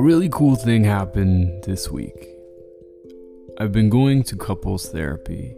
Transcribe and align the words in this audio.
a 0.00 0.02
really 0.02 0.30
cool 0.30 0.56
thing 0.56 0.82
happened 0.82 1.62
this 1.64 1.90
week. 1.90 2.26
I've 3.58 3.70
been 3.70 3.90
going 3.90 4.22
to 4.22 4.34
couples 4.34 4.88
therapy 4.88 5.54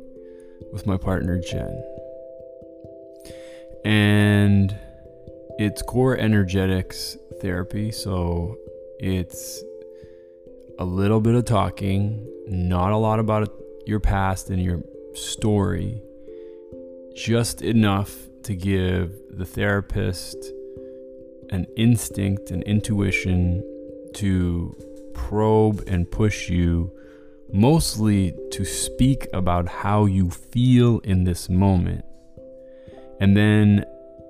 with 0.72 0.84
my 0.84 0.96
partner 0.96 1.40
Jen. 1.40 1.80
And 3.84 4.76
it's 5.60 5.80
core 5.82 6.18
energetics 6.18 7.17
therapy, 7.40 7.92
so 7.92 8.56
it's 8.99 9.63
a 10.81 10.85
little 10.85 11.21
bit 11.21 11.36
of 11.36 11.45
talking, 11.45 12.28
not 12.49 12.90
a 12.90 12.96
lot 12.96 13.21
about 13.21 13.49
your 13.86 14.00
past 14.00 14.50
and 14.50 14.60
your 14.60 14.82
story, 15.14 16.02
just 17.14 17.62
enough 17.62 18.12
to 18.42 18.56
give 18.56 19.12
the 19.30 19.46
therapist 19.46 20.36
an 21.50 21.64
instinct 21.77 22.50
an 22.50 22.62
intuition 22.62 23.62
to 24.14 24.76
probe 25.14 25.82
and 25.86 26.10
push 26.10 26.48
you, 26.48 26.92
mostly 27.52 28.34
to 28.50 28.64
speak 28.64 29.28
about 29.32 29.68
how 29.68 30.04
you 30.04 30.30
feel 30.30 30.98
in 31.00 31.24
this 31.24 31.48
moment. 31.48 32.04
And 33.20 33.36
then, 33.36 33.84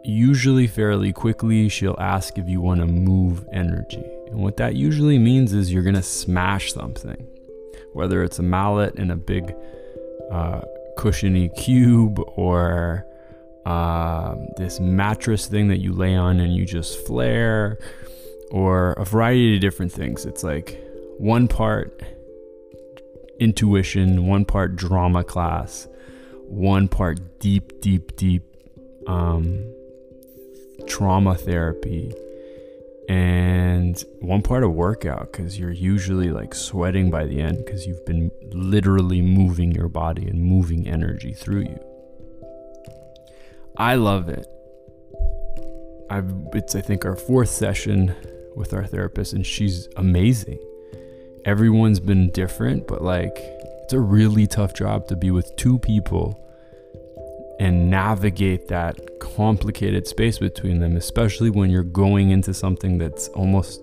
usually 0.04 0.66
fairly 0.66 1.12
quickly, 1.12 1.68
she'll 1.68 1.96
ask 1.98 2.38
if 2.38 2.48
you 2.48 2.60
want 2.60 2.80
to 2.80 2.86
move 2.86 3.46
energy. 3.52 4.04
And 4.26 4.40
what 4.40 4.56
that 4.56 4.74
usually 4.74 5.18
means 5.18 5.52
is 5.52 5.72
you're 5.72 5.82
going 5.82 5.94
to 5.94 6.02
smash 6.02 6.72
something, 6.72 7.26
whether 7.92 8.22
it's 8.22 8.38
a 8.38 8.42
mallet 8.42 8.96
in 8.96 9.10
a 9.10 9.16
big 9.16 9.54
uh, 10.30 10.62
cushiony 10.96 11.48
cube 11.50 12.18
or 12.36 13.06
um, 13.64 14.48
this 14.56 14.80
mattress 14.80 15.46
thing 15.46 15.68
that 15.68 15.78
you 15.78 15.92
lay 15.92 16.16
on 16.16 16.40
and 16.40 16.54
you 16.54 16.64
just 16.64 17.06
flare, 17.06 17.78
or 18.52 18.92
a 18.92 19.04
variety 19.04 19.54
of 19.54 19.62
different 19.62 19.90
things. 19.90 20.26
It's 20.26 20.44
like 20.44 20.78
one 21.16 21.48
part 21.48 22.02
intuition, 23.40 24.26
one 24.26 24.44
part 24.44 24.76
drama 24.76 25.24
class, 25.24 25.88
one 26.48 26.86
part 26.86 27.40
deep, 27.40 27.80
deep, 27.80 28.14
deep 28.14 28.42
um, 29.06 29.64
trauma 30.86 31.34
therapy, 31.34 32.12
and 33.08 34.04
one 34.20 34.42
part 34.42 34.64
of 34.64 34.72
workout 34.72 35.32
because 35.32 35.58
you're 35.58 35.70
usually 35.72 36.30
like 36.30 36.54
sweating 36.54 37.10
by 37.10 37.24
the 37.24 37.40
end 37.40 37.64
because 37.64 37.86
you've 37.86 38.04
been 38.04 38.30
literally 38.52 39.22
moving 39.22 39.72
your 39.72 39.88
body 39.88 40.28
and 40.28 40.42
moving 40.42 40.86
energy 40.86 41.32
through 41.32 41.62
you. 41.62 41.80
I 43.78 43.94
love 43.94 44.28
it. 44.28 44.46
I've, 46.10 46.30
it's, 46.52 46.74
I 46.74 46.82
think, 46.82 47.06
our 47.06 47.16
fourth 47.16 47.48
session 47.48 48.14
with 48.54 48.72
our 48.74 48.84
therapist, 48.84 49.32
and 49.32 49.46
she's 49.46 49.88
amazing. 49.96 50.58
Everyone's 51.44 52.00
been 52.00 52.30
different, 52.30 52.86
but 52.86 53.02
like, 53.02 53.36
it's 53.36 53.92
a 53.92 54.00
really 54.00 54.46
tough 54.46 54.74
job 54.74 55.08
to 55.08 55.16
be 55.16 55.30
with 55.30 55.54
two 55.56 55.78
people 55.78 56.38
and 57.58 57.90
navigate 57.90 58.68
that 58.68 59.20
complicated 59.20 60.06
space 60.06 60.38
between 60.38 60.80
them, 60.80 60.96
especially 60.96 61.50
when 61.50 61.70
you're 61.70 61.82
going 61.82 62.30
into 62.30 62.54
something 62.54 62.98
that's 62.98 63.28
almost 63.28 63.80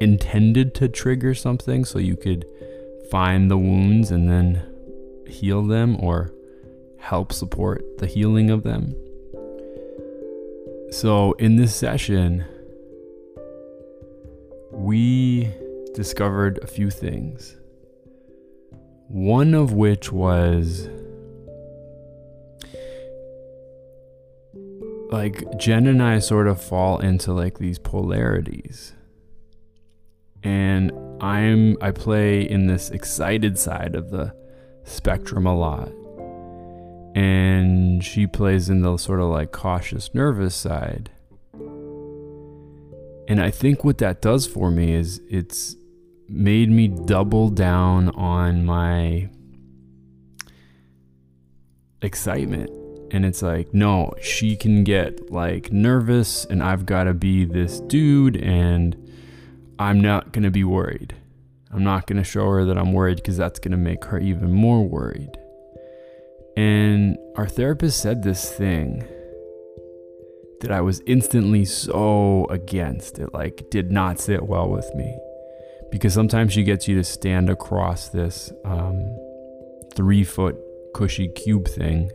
intended 0.00 0.74
to 0.74 0.88
trigger 0.88 1.34
something 1.34 1.84
so 1.84 1.98
you 1.98 2.16
could 2.16 2.44
find 3.10 3.50
the 3.50 3.58
wounds 3.58 4.10
and 4.10 4.28
then 4.28 4.62
heal 5.26 5.62
them 5.62 5.96
or 6.00 6.32
help 6.98 7.32
support 7.32 7.98
the 7.98 8.06
healing 8.06 8.50
of 8.50 8.62
them. 8.62 8.94
So, 10.90 11.32
in 11.32 11.56
this 11.56 11.74
session, 11.74 12.44
we 14.78 15.52
discovered 15.94 16.58
a 16.62 16.66
few 16.66 16.90
things. 16.90 17.56
One 19.08 19.54
of 19.54 19.72
which 19.72 20.12
was 20.12 20.88
like 25.10 25.44
Jen 25.58 25.86
and 25.86 26.02
I 26.02 26.20
sort 26.20 26.46
of 26.46 26.62
fall 26.62 26.98
into 27.00 27.32
like 27.32 27.58
these 27.58 27.78
polarities. 27.78 28.94
And 30.42 30.92
I'm 31.20 31.76
I 31.82 31.90
play 31.90 32.48
in 32.48 32.68
this 32.68 32.90
excited 32.90 33.58
side 33.58 33.94
of 33.94 34.10
the 34.10 34.34
spectrum 34.84 35.46
a 35.46 35.56
lot 35.56 35.92
and 37.14 38.04
she 38.04 38.28
plays 38.28 38.70
in 38.70 38.82
the 38.82 38.96
sort 38.96 39.18
of 39.18 39.26
like 39.26 39.50
cautious, 39.50 40.14
nervous 40.14 40.54
side. 40.54 41.10
And 43.28 43.42
I 43.42 43.50
think 43.50 43.84
what 43.84 43.98
that 43.98 44.22
does 44.22 44.46
for 44.46 44.70
me 44.70 44.94
is 44.94 45.20
it's 45.28 45.76
made 46.28 46.70
me 46.70 46.88
double 46.88 47.50
down 47.50 48.08
on 48.10 48.64
my 48.64 49.28
excitement. 52.00 52.70
And 53.10 53.26
it's 53.26 53.42
like, 53.42 53.72
no, 53.74 54.14
she 54.22 54.56
can 54.56 54.82
get 54.82 55.30
like 55.30 55.70
nervous, 55.70 56.46
and 56.46 56.62
I've 56.62 56.86
got 56.86 57.04
to 57.04 57.14
be 57.14 57.44
this 57.44 57.80
dude, 57.80 58.36
and 58.38 58.96
I'm 59.78 60.00
not 60.00 60.32
going 60.32 60.44
to 60.44 60.50
be 60.50 60.64
worried. 60.64 61.14
I'm 61.70 61.84
not 61.84 62.06
going 62.06 62.16
to 62.16 62.24
show 62.24 62.48
her 62.48 62.64
that 62.64 62.78
I'm 62.78 62.94
worried 62.94 63.16
because 63.16 63.36
that's 63.36 63.58
going 63.58 63.72
to 63.72 63.78
make 63.78 64.06
her 64.06 64.18
even 64.18 64.52
more 64.52 64.86
worried. 64.86 65.36
And 66.56 67.18
our 67.36 67.46
therapist 67.46 68.00
said 68.00 68.22
this 68.22 68.50
thing 68.50 69.06
that 70.60 70.70
I 70.70 70.80
was 70.80 71.00
instantly 71.06 71.64
so 71.64 72.46
against. 72.50 73.18
It 73.18 73.32
like 73.32 73.70
did 73.70 73.90
not 73.90 74.20
sit 74.20 74.46
well 74.46 74.68
with 74.68 74.92
me 74.94 75.16
because 75.90 76.14
sometimes 76.14 76.52
she 76.52 76.64
gets 76.64 76.88
you 76.88 76.96
to 76.96 77.04
stand 77.04 77.48
across 77.48 78.08
this 78.08 78.52
um, 78.64 79.16
three 79.94 80.24
foot 80.24 80.56
cushy 80.94 81.28
cube 81.28 81.68
thing 81.68 82.10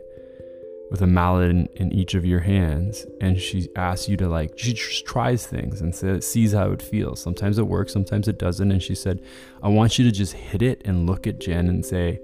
with 0.90 1.00
a 1.00 1.06
mallet 1.06 1.50
in, 1.50 1.66
in, 1.76 1.92
each 1.92 2.14
of 2.14 2.24
your 2.24 2.40
hands 2.40 3.06
and 3.20 3.40
she 3.40 3.68
asks 3.74 4.08
you 4.08 4.16
to 4.16 4.28
like 4.28 4.52
she 4.56 4.74
just 4.74 5.06
tries 5.06 5.46
things 5.46 5.80
and 5.80 5.94
says, 5.94 6.26
sees 6.26 6.52
how 6.52 6.70
it 6.70 6.82
feels 6.82 7.20
sometimes 7.20 7.58
it 7.58 7.66
works 7.66 7.92
sometimes 7.92 8.28
it 8.28 8.38
doesn't 8.38 8.70
and 8.70 8.82
she 8.82 8.94
said 8.94 9.20
i 9.62 9.68
want 9.68 9.98
you 9.98 10.04
to 10.04 10.12
just 10.12 10.34
hit 10.34 10.60
it 10.60 10.82
and 10.84 11.06
look 11.06 11.26
at 11.26 11.40
jen 11.40 11.68
and 11.68 11.84
say 11.86 12.20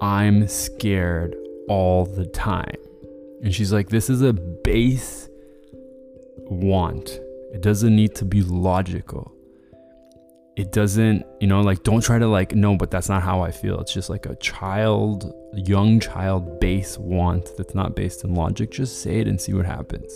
i'm 0.00 0.48
scared 0.48 1.36
all 1.68 2.04
the 2.04 2.26
time. 2.26 2.76
And 3.42 3.54
she's 3.54 3.72
like, 3.72 3.88
this 3.88 4.08
is 4.08 4.22
a 4.22 4.32
base 4.32 5.28
want. 6.38 7.08
It 7.52 7.62
doesn't 7.62 7.94
need 7.94 8.14
to 8.16 8.24
be 8.24 8.42
logical. 8.42 9.32
It 10.56 10.72
doesn't, 10.72 11.24
you 11.40 11.46
know, 11.46 11.60
like 11.62 11.82
don't 11.82 12.02
try 12.02 12.18
to 12.18 12.26
like, 12.26 12.54
no, 12.54 12.76
but 12.76 12.90
that's 12.90 13.08
not 13.08 13.22
how 13.22 13.40
I 13.40 13.50
feel. 13.50 13.80
It's 13.80 13.92
just 13.92 14.10
like 14.10 14.26
a 14.26 14.36
child, 14.36 15.32
young 15.54 15.98
child 15.98 16.60
base 16.60 16.98
want 16.98 17.56
that's 17.56 17.74
not 17.74 17.96
based 17.96 18.24
in 18.24 18.34
logic. 18.34 18.70
Just 18.70 19.02
say 19.02 19.20
it 19.20 19.28
and 19.28 19.40
see 19.40 19.54
what 19.54 19.64
happens. 19.64 20.12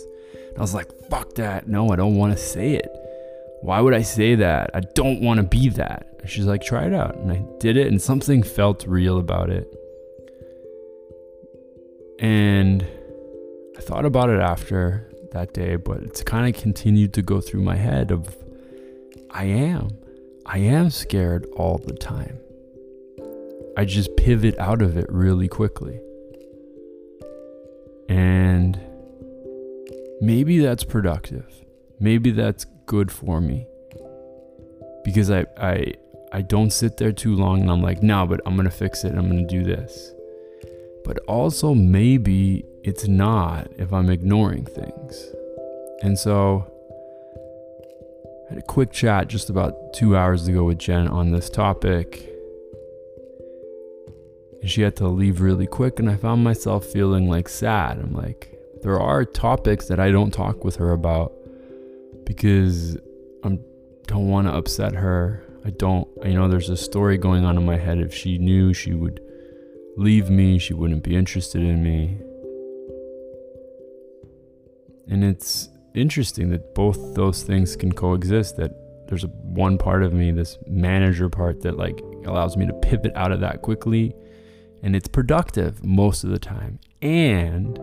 And 0.49 0.57
I 0.57 0.61
was 0.61 0.75
like, 0.75 0.91
fuck 1.09 1.33
that. 1.35 1.67
No, 1.67 1.89
I 1.89 1.95
don't 1.95 2.15
want 2.15 2.33
to 2.33 2.37
say 2.37 2.73
it. 2.73 2.89
Why 3.61 3.81
would 3.81 3.95
I 3.95 4.03
say 4.03 4.35
that? 4.35 4.69
I 4.75 4.81
don't 4.81 5.21
want 5.21 5.39
to 5.39 5.43
be 5.43 5.69
that. 5.69 6.07
And 6.19 6.29
she's 6.29 6.45
like, 6.45 6.61
try 6.61 6.85
it 6.85 6.93
out. 6.93 7.15
And 7.15 7.31
I 7.31 7.43
did 7.59 7.75
it, 7.75 7.87
and 7.87 7.99
something 7.99 8.43
felt 8.43 8.85
real 8.85 9.17
about 9.17 9.49
it. 9.49 9.67
And 12.19 12.85
I 13.75 13.81
thought 13.81 14.05
about 14.05 14.29
it 14.29 14.39
after 14.39 15.11
that 15.31 15.53
day, 15.53 15.75
but 15.75 15.97
it's 16.03 16.23
kind 16.23 16.53
of 16.53 16.61
continued 16.61 17.13
to 17.13 17.21
go 17.21 17.41
through 17.41 17.61
my 17.61 17.75
head 17.75 18.11
of 18.11 18.35
I 19.31 19.45
am. 19.45 19.89
I 20.45 20.59
am 20.59 20.89
scared 20.89 21.45
all 21.55 21.77
the 21.77 21.93
time. 21.93 22.39
I 23.77 23.85
just 23.85 24.15
pivot 24.15 24.57
out 24.57 24.81
of 24.81 24.97
it 24.97 25.05
really 25.09 25.47
quickly. 25.47 25.99
And 28.09 28.79
maybe 30.21 30.59
that's 30.59 30.83
productive. 30.83 31.45
Maybe 31.99 32.31
that's 32.31 32.65
good 32.85 33.11
for 33.11 33.41
me. 33.41 33.67
Because 35.03 35.29
I 35.29 35.45
I 35.57 35.93
I 36.31 36.41
don't 36.41 36.71
sit 36.71 36.97
there 36.97 37.11
too 37.11 37.35
long 37.35 37.61
and 37.61 37.71
I'm 37.71 37.81
like, 37.81 38.01
no, 38.01 38.25
but 38.25 38.41
I'm 38.45 38.55
gonna 38.55 38.71
fix 38.71 39.03
it. 39.03 39.13
I'm 39.15 39.27
gonna 39.27 39.45
do 39.47 39.63
this 39.63 40.13
but 41.07 41.19
also 41.19 41.73
maybe 41.73 42.65
it's 42.83 43.07
not 43.07 43.71
if 43.77 43.93
I'm 43.93 44.09
ignoring 44.09 44.65
things. 44.65 45.25
And 46.01 46.19
so 46.19 46.69
I 48.49 48.53
had 48.53 48.57
a 48.59 48.65
quick 48.65 48.91
chat 48.91 49.29
just 49.29 49.49
about 49.49 49.93
two 49.93 50.17
hours 50.17 50.49
ago 50.49 50.65
with 50.65 50.79
Jen 50.79 51.07
on 51.07 51.31
this 51.31 51.49
topic. 51.49 52.29
And 54.61 54.69
she 54.69 54.81
had 54.81 54.97
to 54.97 55.07
leave 55.07 55.39
really 55.39 55.65
quick, 55.65 55.97
and 55.99 56.09
I 56.09 56.17
found 56.17 56.43
myself 56.43 56.85
feeling 56.85 57.29
like 57.29 57.47
sad. 57.47 57.99
I'm 57.99 58.13
like, 58.13 58.59
there 58.83 58.99
are 58.99 59.23
topics 59.23 59.87
that 59.87 59.99
I 59.99 60.11
don't 60.11 60.31
talk 60.31 60.65
with 60.65 60.75
her 60.75 60.91
about 60.91 61.31
because 62.25 62.97
I 63.43 63.57
don't 64.07 64.27
want 64.27 64.47
to 64.47 64.53
upset 64.53 64.93
her. 64.93 65.43
I 65.63 65.69
don't, 65.69 66.07
you 66.25 66.33
know, 66.33 66.49
there's 66.49 66.69
a 66.69 66.77
story 66.77 67.17
going 67.17 67.45
on 67.45 67.57
in 67.57 67.65
my 67.65 67.77
head. 67.77 67.99
If 67.99 68.13
she 68.13 68.37
knew, 68.37 68.73
she 68.73 68.93
would 68.93 69.21
leave 69.97 70.29
me, 70.29 70.59
she 70.59 70.73
wouldn't 70.73 71.03
be 71.03 71.15
interested 71.15 71.61
in 71.61 71.83
me. 71.83 72.17
And 75.09 75.23
it's 75.23 75.69
interesting 75.95 76.49
that 76.51 76.75
both 76.75 77.15
those 77.15 77.43
things 77.43 77.75
can 77.75 77.91
coexist 77.91 78.57
that 78.57 78.71
there's 79.07 79.23
a 79.23 79.27
one 79.27 79.77
part 79.77 80.03
of 80.03 80.13
me, 80.13 80.31
this 80.31 80.57
manager 80.67 81.29
part 81.29 81.61
that 81.61 81.77
like 81.77 81.99
allows 82.25 82.55
me 82.55 82.67
to 82.67 82.73
pivot 82.73 83.11
out 83.15 83.31
of 83.31 83.39
that 83.39 83.61
quickly 83.61 84.13
and 84.83 84.95
it's 84.95 85.07
productive 85.07 85.83
most 85.83 86.23
of 86.23 86.29
the 86.29 86.39
time. 86.39 86.79
And 87.01 87.79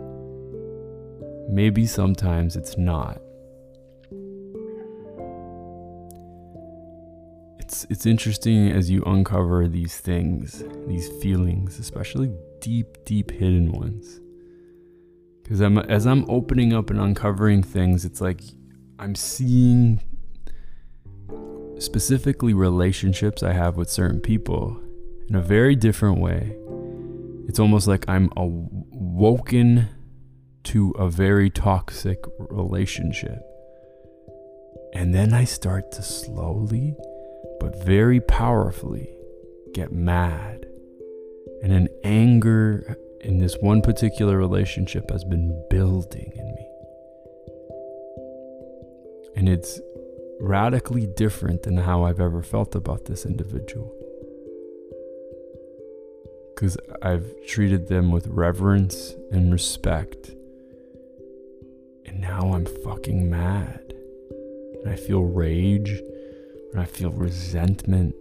maybe 1.49 1.87
sometimes 1.87 2.57
it's 2.57 2.79
not. 2.79 3.21
It's 7.75 7.87
it's 7.91 8.07
interesting 8.07 8.71
as 8.71 8.89
you 8.89 9.03
uncover 9.03 9.67
these 9.67 9.99
things, 9.99 10.63
these 10.87 11.09
feelings, 11.21 11.81
especially 11.81 12.31
deep 12.61 13.05
deep 13.05 13.33
hidden 13.33 13.73
ones. 13.73 14.21
Cuz 15.43 15.61
I'm 15.61 15.79
as 15.79 16.07
I'm 16.07 16.25
opening 16.31 16.73
up 16.73 16.89
and 16.91 17.01
uncovering 17.01 17.65
things, 17.65 18.05
it's 18.05 18.21
like 18.21 18.43
I'm 19.01 19.17
seeing 19.17 20.01
specifically 21.81 22.55
relationships 22.55 23.43
I 23.43 23.55
have 23.55 23.77
with 23.77 23.91
certain 23.91 24.21
people 24.21 24.81
in 25.29 25.35
a 25.35 25.43
very 25.43 25.75
different 25.75 26.21
way. 26.21 26.57
It's 27.49 27.59
almost 27.59 27.89
like 27.89 28.05
I'm 28.09 28.31
awoken 28.37 29.89
to 30.71 30.91
a 30.93 31.09
very 31.09 31.51
toxic 31.51 32.21
relationship. 32.39 33.43
And 34.93 35.13
then 35.13 35.35
I 35.35 35.43
start 35.43 35.91
to 35.91 36.03
slowly, 36.05 36.95
but 37.61 37.85
very 37.85 38.21
powerfully, 38.21 39.11
get 39.73 39.93
mad. 39.93 40.67
And 41.63 41.73
an 41.73 41.89
anger 42.05 42.99
in 43.21 43.39
this 43.39 43.57
one 43.61 43.81
particular 43.81 44.37
relationship 44.37 45.11
has 45.11 45.25
been 45.25 45.65
building 45.71 46.33
in 46.37 46.55
me. 46.55 46.69
And 49.37 49.49
it's 49.49 49.81
radically 50.41 51.07
different 51.07 51.63
than 51.63 51.79
how 51.79 52.05
I've 52.05 52.21
ever 52.21 52.43
felt 52.43 52.75
about 52.75 53.07
this 53.07 53.25
individual. 53.25 53.93
Because 56.55 56.77
I've 57.03 57.27
treated 57.47 57.89
them 57.89 58.13
with 58.13 58.27
reverence 58.29 59.15
and 59.33 59.53
respect. 59.53 60.33
And 62.07 62.21
now 62.21 62.53
I'm 62.53 62.67
fucking 62.85 63.29
mad. 63.29 63.95
And 64.31 64.93
I 64.93 64.97
feel 64.97 65.23
rage. 65.23 66.01
I 66.77 66.87
feel 66.87 67.11
resentment. 67.11 68.17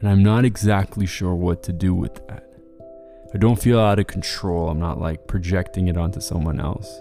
And 0.00 0.08
I'm 0.08 0.22
not 0.22 0.46
exactly 0.46 1.04
sure 1.04 1.34
what 1.34 1.62
to 1.64 1.72
do 1.72 1.94
with 1.94 2.14
that. 2.26 2.50
I 3.34 3.38
don't 3.38 3.60
feel 3.60 3.78
out 3.78 3.98
of 3.98 4.06
control. 4.06 4.70
I'm 4.70 4.80
not 4.80 4.98
like 4.98 5.26
projecting 5.26 5.88
it 5.88 5.98
onto 5.98 6.20
someone 6.20 6.58
else. 6.58 7.00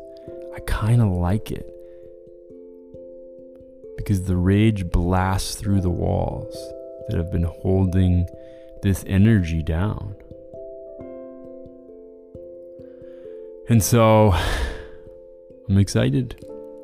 I 0.54 0.60
kind 0.68 1.02
of 1.02 1.08
like 1.08 1.50
it. 1.50 1.74
Because 3.96 4.24
the 4.24 4.36
rage 4.36 4.90
blasts 4.90 5.56
through 5.56 5.80
the 5.80 5.90
walls 5.90 6.56
that 7.08 7.18
have 7.18 7.32
been 7.32 7.44
holding 7.44 8.28
this 8.82 9.06
energy 9.08 9.64
down. 9.64 10.16
And 13.70 13.82
so 13.82 14.34
I'm 15.70 15.78
excited 15.78 16.36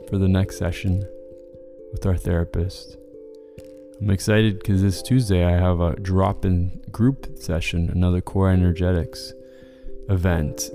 for 0.10 0.18
the 0.18 0.28
next 0.28 0.58
session 0.58 1.08
with 1.92 2.06
our 2.06 2.18
therapist. 2.18 2.98
I'm 4.02 4.10
excited 4.10 4.60
because 4.60 4.82
this 4.82 5.02
Tuesday 5.02 5.46
I 5.46 5.52
have 5.52 5.80
a 5.80 5.96
drop 5.96 6.46
in 6.46 6.82
group 6.92 7.38
session, 7.38 7.90
another 7.90 8.22
core 8.22 8.50
energetics 8.50 9.34
event 10.10 10.70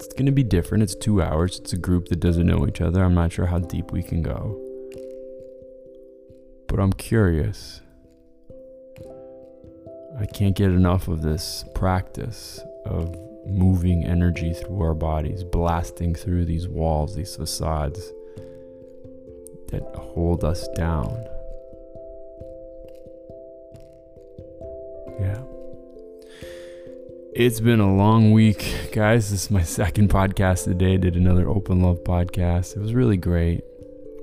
it's 0.00 0.14
going 0.14 0.26
to 0.26 0.32
be 0.32 0.44
different. 0.44 0.84
It's 0.84 0.94
two 0.94 1.20
hours. 1.20 1.58
It's 1.58 1.72
a 1.72 1.76
group 1.76 2.08
that 2.08 2.20
doesn't 2.20 2.46
know 2.46 2.66
each 2.68 2.80
other. 2.80 3.02
I'm 3.02 3.14
not 3.14 3.32
sure 3.32 3.46
how 3.46 3.58
deep 3.58 3.90
we 3.90 4.02
can 4.02 4.22
go. 4.22 4.56
But 6.68 6.78
I'm 6.78 6.92
curious. 6.92 7.80
I 10.18 10.26
can't 10.26 10.54
get 10.54 10.70
enough 10.70 11.08
of 11.08 11.22
this 11.22 11.64
practice 11.74 12.60
of 12.88 13.14
moving 13.46 14.04
energy 14.04 14.52
through 14.52 14.82
our 14.82 14.94
bodies, 14.94 15.44
blasting 15.44 16.14
through 16.14 16.44
these 16.44 16.68
walls, 16.68 17.14
these 17.14 17.36
facades 17.36 18.12
that 19.70 19.82
hold 19.94 20.44
us 20.44 20.66
down. 20.76 21.10
Yeah. 25.20 25.42
It's 27.34 27.60
been 27.60 27.80
a 27.80 27.94
long 27.94 28.32
week, 28.32 28.90
guys. 28.92 29.30
This 29.30 29.44
is 29.44 29.50
my 29.50 29.62
second 29.62 30.10
podcast 30.10 30.64
today. 30.64 30.96
Did 30.96 31.16
another 31.16 31.48
open 31.48 31.82
love 31.82 32.02
podcast. 32.04 32.76
It 32.76 32.80
was 32.80 32.94
really 32.94 33.16
great. 33.16 33.62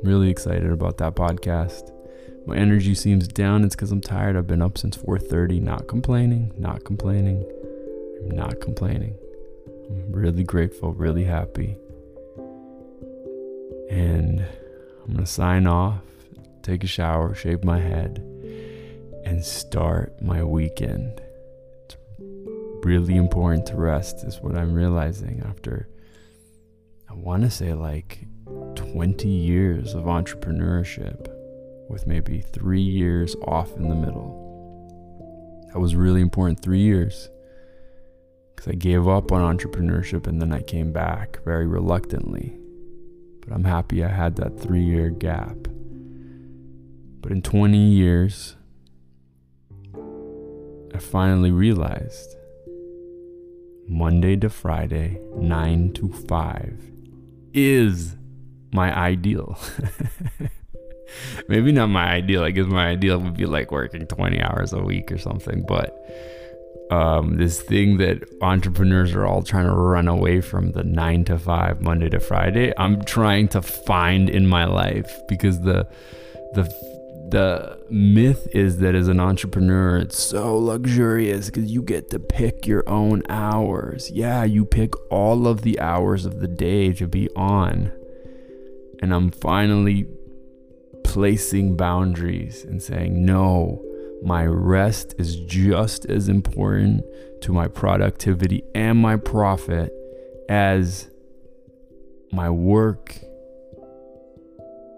really 0.04 0.30
excited 0.30 0.72
about 0.72 0.98
that 0.98 1.16
podcast. 1.16 1.92
My 2.46 2.56
energy 2.56 2.94
seems 2.94 3.28
down. 3.28 3.64
It's 3.64 3.76
because 3.76 3.92
I'm 3.92 4.02
tired. 4.02 4.36
I've 4.38 4.48
been 4.48 4.62
up 4.62 4.78
since 4.78 4.96
4:30. 4.96 5.60
Not 5.60 5.88
complaining. 5.88 6.52
Not 6.58 6.84
complaining. 6.84 7.44
Not 8.26 8.60
complaining. 8.60 9.16
I'm 9.90 10.12
really 10.12 10.44
grateful. 10.44 10.94
Really 10.94 11.24
happy. 11.24 11.78
And 13.90 14.46
I'm 15.04 15.14
gonna 15.14 15.26
sign 15.26 15.68
off, 15.68 16.02
take 16.64 16.84
a 16.84 16.88
shower, 16.88 17.36
shave 17.36 17.64
my 17.64 17.80
head, 17.80 18.24
and 19.26 19.44
start 19.44 20.22
my 20.22 20.44
weekend 20.44 21.22
It's 21.86 21.98
really 22.84 23.16
important 23.16 23.66
to 23.68 23.76
rest, 23.76 24.24
is 24.24 24.40
what 24.42 24.56
I'm 24.56 24.74
realizing 24.74 25.44
after, 25.48 25.88
I 27.10 27.14
want 27.14 27.44
to 27.44 27.50
say, 27.50 27.74
like 27.74 28.26
20 28.76 29.28
years 29.28 29.94
of 29.94 30.06
entrepreneurship 30.06 31.28
with 31.90 32.08
maybe 32.08 32.42
three 32.42 32.82
years 32.82 33.36
off 33.44 33.76
in 33.76 33.90
the 33.90 33.96
middle. 33.96 34.42
That 35.74 35.80
was 35.80 35.96
really 35.96 36.22
important, 36.22 36.62
three 36.62 36.82
years. 36.82 37.30
Because 38.56 38.70
I 38.70 38.76
gave 38.76 39.08
up 39.08 39.32
on 39.32 39.58
entrepreneurship 39.58 40.28
and 40.28 40.42
then 40.42 40.54
I 40.54 40.62
came 40.62 40.92
back 40.92 41.44
very 41.44 41.68
reluctantly. 41.68 42.58
But 43.42 43.54
I'm 43.54 43.66
happy 43.66 44.04
I 44.04 44.10
had 44.10 44.38
that 44.38 44.60
three 44.60 44.84
year 44.84 45.10
gap. 45.10 45.68
But 47.22 47.32
in 47.32 47.42
20 47.42 47.78
years, 47.78 48.56
I 50.94 51.00
finally 51.00 51.52
realized 51.52 52.36
Monday 53.88 54.36
to 54.38 54.50
Friday, 54.50 55.20
9 55.36 55.94
to 55.94 56.10
5, 56.10 56.92
is 57.54 58.16
my 58.72 58.96
ideal. 58.96 59.58
Maybe 61.48 61.72
not 61.72 61.88
my 61.88 62.12
ideal. 62.12 62.44
I 62.44 62.52
guess 62.52 62.66
my 62.66 62.88
ideal 62.88 63.20
would 63.20 63.38
be 63.38 63.46
like 63.46 63.72
working 63.72 64.08
20 64.08 64.42
hours 64.42 64.74
a 64.74 64.80
week 64.80 65.12
or 65.12 65.18
something. 65.18 65.66
But 65.68 65.96
um, 66.92 67.38
this 67.38 67.62
thing 67.62 67.98
that 67.98 68.24
entrepreneurs 68.42 69.14
are 69.14 69.26
all 69.26 69.42
trying 69.42 69.66
to 69.66 69.74
run 69.74 70.08
away 70.08 70.42
from 70.42 70.72
the 70.72 70.84
nine 70.84 71.24
to 71.26 71.40
five, 71.40 71.82
Monday 71.82 72.10
to 72.10 72.20
Friday, 72.20 72.74
I'm 72.78 73.04
trying 73.04 73.48
to 73.50 73.62
find 73.62 74.30
in 74.30 74.46
my 74.48 74.66
life 74.66 75.12
because 75.28 75.62
the 75.62 75.88
the 76.54 76.64
the 77.30 77.80
myth 77.90 78.48
is 78.52 78.78
that 78.78 78.94
as 78.94 79.08
an 79.08 79.20
entrepreneur, 79.20 79.98
it's 79.98 80.22
so 80.22 80.58
luxurious 80.58 81.48
because 81.48 81.72
you 81.72 81.82
get 81.82 82.12
to 82.12 82.20
pick 82.20 82.68
your 82.68 82.88
own 82.88 83.24
hours. 83.30 84.12
Yeah, 84.12 84.44
you 84.44 84.64
pick 84.64 84.94
all 85.12 85.48
of 85.48 85.64
the 85.64 85.80
hours 85.80 86.26
of 86.26 86.40
the 86.40 86.48
day 86.48 86.94
to 86.94 87.08
be 87.08 87.30
on. 87.36 87.92
And 89.02 89.14
I'm 89.14 89.32
finally 89.32 90.08
placing 91.04 91.76
boundaries 91.76 92.64
and 92.64 92.82
saying, 92.82 93.26
no, 93.26 93.84
my 94.24 94.46
rest 94.46 95.16
is 95.18 95.36
just 95.38 96.06
as 96.06 96.30
important 96.30 97.04
to 97.42 97.52
my 97.52 97.68
productivity 97.68 98.64
and 98.74 98.98
my 99.00 99.18
profit 99.18 99.94
as 100.50 101.10
my 102.32 102.50
work, 102.50 103.18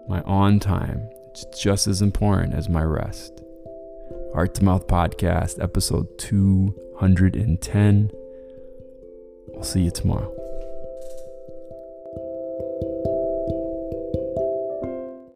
my 0.08 0.22
on 0.22 0.60
time 0.60 1.08
it's 1.44 1.60
just 1.60 1.86
as 1.86 2.02
important 2.02 2.54
as 2.54 2.68
my 2.68 2.82
rest. 2.82 3.42
Heart 4.34 4.54
to 4.56 4.64
Mouth 4.64 4.86
Podcast, 4.88 5.62
episode 5.62 6.18
210. 6.18 8.10
We'll 9.48 9.62
see 9.62 9.82
you 9.82 9.90
tomorrow. 9.90 10.37